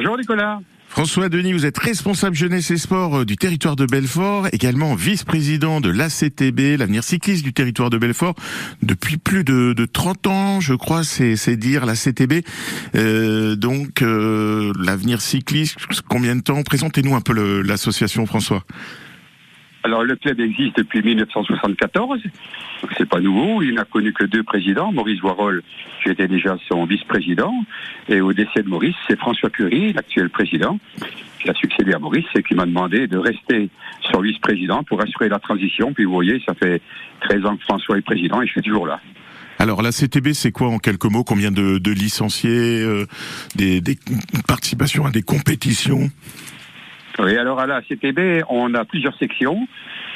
[0.00, 0.60] Bonjour Nicolas.
[0.88, 5.82] François Denis, vous êtes responsable jeunesse et sport euh, du territoire de Belfort, également vice-président
[5.82, 8.34] de l'ACTB, l'avenir cycliste du territoire de Belfort,
[8.80, 12.46] depuis plus de, de 30 ans, je crois, c'est dire l'ACTB.
[12.94, 15.76] Euh, donc, euh, l'avenir cycliste,
[16.08, 16.62] combien de temps?
[16.62, 18.64] Présentez-nous un peu l'association, François.
[19.82, 22.20] Alors le club existe depuis 1974,
[22.98, 23.62] c'est pas nouveau.
[23.62, 25.62] Il n'a connu que deux présidents, Maurice Voirol,
[26.02, 27.52] qui était déjà son vice-président,
[28.08, 30.78] et au décès de Maurice, c'est François Curie, l'actuel président,
[31.40, 33.70] qui a succédé à Maurice et qui m'a demandé de rester
[34.12, 35.94] son vice-président pour assurer la transition.
[35.94, 36.82] Puis vous voyez, ça fait
[37.22, 39.00] 13 ans que François est président et je suis toujours là.
[39.58, 41.24] Alors la CTB, c'est quoi en quelques mots?
[41.24, 43.06] Combien de, licenciés, euh,
[43.54, 43.82] des
[44.46, 46.10] participations à des compétitions?
[47.22, 49.66] Oui, alors à la CTB, on a plusieurs sections.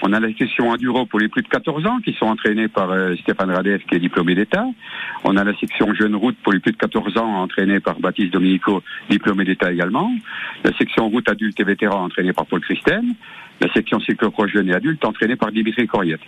[0.03, 2.91] On a la section enduro pour les plus de 14 ans qui sont entraînés par
[2.91, 4.65] euh, Stéphane Radev qui est diplômé d'État.
[5.25, 8.33] On a la section jeune route pour les plus de 14 ans entraînée par Baptiste
[8.33, 10.11] Dominico, diplômé d'État également.
[10.65, 13.15] La section route adulte et vétéran entraînée par Paul Christen.
[13.61, 16.23] La section cyclocross jeune et adulte entraînée par Dimitri Corriette.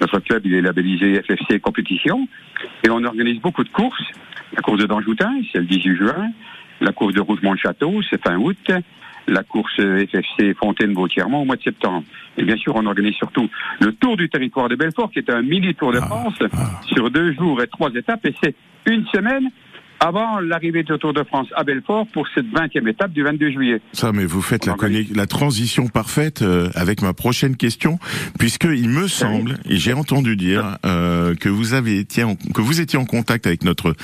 [0.00, 2.26] Notre club, il est labellisé FFC Compétition
[2.84, 4.02] et on organise beaucoup de courses.
[4.54, 6.30] La course de Danjoutin, c'est le 18 juin.
[6.80, 8.72] La course de Rougemont-le-Château, c'est fin août
[9.28, 12.04] la course FFC Fontaine-Vautiermont au mois de septembre.
[12.36, 13.48] Et bien sûr, on organise surtout
[13.80, 16.80] le Tour du territoire de Belfort, qui est un mini Tour de ah, France ah.
[16.86, 18.54] sur deux jours et trois étapes, et c'est
[18.86, 19.50] une semaine
[20.02, 23.80] avant l'arrivée du Tour de France à Belfort pour cette 20e étape du 22 juillet.
[23.92, 24.74] Ça, mais vous faites la,
[25.14, 28.00] la, transition parfaite euh, avec ma prochaine question,
[28.36, 32.60] puisque il me semble, et j'ai entendu dire euh, que vous avez été en, que
[32.60, 33.94] vous étiez en contact avec notre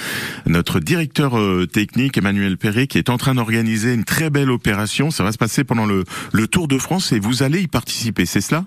[0.47, 5.11] notre directeur euh, technique Emmanuel Perret, qui est en train d'organiser une très belle opération.
[5.11, 8.25] Ça va se passer pendant le, le Tour de France et vous allez y participer.
[8.25, 8.65] C'est cela?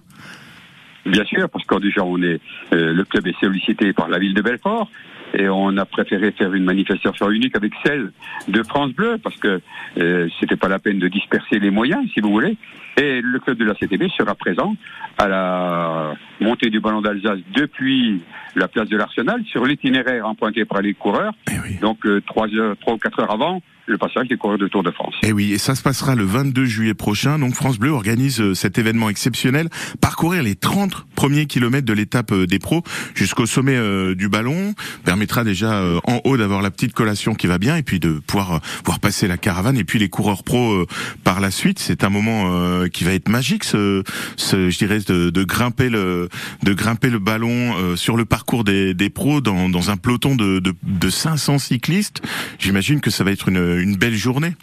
[1.06, 4.42] Bien sûr, parce que déjà on est le club est sollicité par la ville de
[4.42, 4.90] Belfort
[5.34, 8.12] et on a préféré faire une manifestation unique avec celle
[8.48, 9.62] de France Bleu parce que
[9.98, 12.58] euh, c'était pas la peine de disperser les moyens, si vous voulez.
[12.98, 14.76] Et le club de la CTB sera présent
[15.18, 18.22] à la montée du ballon d'Alsace depuis
[18.56, 21.34] la place de l'Arsenal sur l'itinéraire emprunté par les coureurs.
[21.50, 24.68] Eh Donc euh, trois heures, trois ou quatre heures avant, le passage des coureurs de
[24.68, 25.14] Tour de France.
[25.24, 27.40] Et eh oui, et ça se passera le 22 juillet prochain.
[27.40, 29.68] Donc France Bleu organise euh, cet événement exceptionnel,
[30.00, 32.84] parcourir les 30 premiers kilomètres de l'étape euh, des pros
[33.14, 34.74] jusqu'au sommet euh, du ballon,
[35.22, 38.59] permettra déjà en haut d'avoir la petite collation qui va bien et puis de pouvoir
[38.80, 40.88] pouvoir passer la caravane et puis les coureurs pros
[41.24, 41.78] par la suite.
[41.78, 44.02] C'est un moment qui va être magique, ce,
[44.36, 46.28] ce je dirais de, de, grimper le
[46.64, 50.58] de grimper le ballon sur le parcours des, des pros dans, dans un peloton de,
[50.58, 52.24] de, de 500 cyclistes.
[52.58, 54.56] J'imagine que ça va être une une belle journée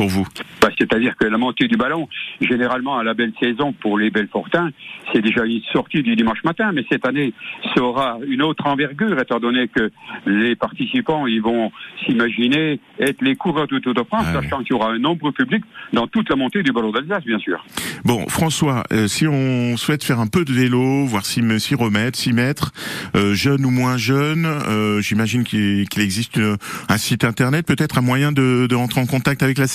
[0.00, 0.26] pour vous
[0.62, 2.08] bah, C'est-à-dire que la montée du ballon,
[2.40, 4.70] généralement à la belle saison pour les Belfortins,
[5.12, 7.34] c'est déjà une sortie du dimanche matin, mais cette année,
[7.74, 9.90] ça aura une autre envergure, étant donné que
[10.24, 11.70] les participants, ils vont
[12.06, 15.62] s'imaginer être les coureurs du Tour de France, sachant qu'il y aura un nombre public
[15.92, 17.62] dans toute la montée du ballon d'Alsace, bien sûr.
[18.04, 21.42] Bon, François, euh, si on souhaite faire un peu de vélo, voir s'y
[21.74, 22.72] remettre, s'y mettre,
[23.16, 26.40] euh, jeune ou moins jeune, euh, j'imagine qu'il existe
[26.88, 29.66] un site internet, peut-être un moyen de, de rentrer en contact avec la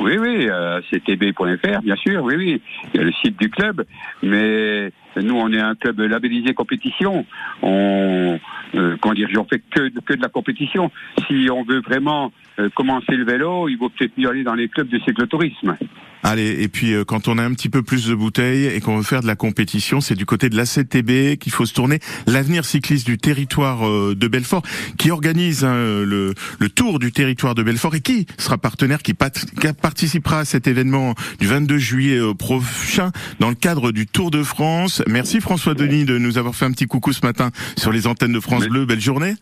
[0.00, 2.62] Oui, oui, euh, ctb.fr, bien sûr, oui, oui.
[2.94, 3.84] Il y a le site du club,
[4.22, 7.26] mais nous, on est un club labellisé compétition.
[7.62, 8.38] On,
[8.74, 10.90] euh, dire, j'en fais que, que de la compétition.
[11.26, 14.68] Si on veut vraiment euh, commencer le vélo, il vaut peut-être mieux aller dans les
[14.68, 15.76] clubs de cyclotourisme.
[16.22, 18.98] Allez, et puis euh, quand on a un petit peu plus de bouteilles et qu'on
[18.98, 21.98] veut faire de la compétition, c'est du côté de la CTB qu'il faut se tourner.
[22.26, 24.62] L'avenir cycliste du territoire euh, de Belfort,
[24.98, 29.14] qui organise hein, le, le, tour du territoire de Belfort et qui sera partenaire, qui,
[29.14, 34.42] participera à cet événement du 22 juillet euh, prochain dans le cadre du Tour de
[34.42, 35.02] France.
[35.06, 38.32] Merci François Denis de nous avoir fait un petit coucou ce matin sur les antennes
[38.32, 38.84] de France Bleu.
[38.84, 39.34] Belle journée.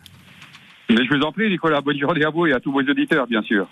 [0.91, 1.81] Mais je vous en prie, Nicolas.
[1.81, 3.69] Bonne journée à vous et à tous vos auditeurs, bien sûr.